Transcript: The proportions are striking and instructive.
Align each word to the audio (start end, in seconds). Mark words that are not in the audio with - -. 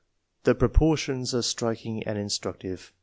The 0.45 0.55
proportions 0.55 1.31
are 1.35 1.43
striking 1.43 2.01
and 2.05 2.17
instructive. 2.17 2.91